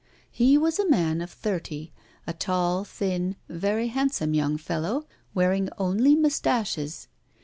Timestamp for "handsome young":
3.89-4.57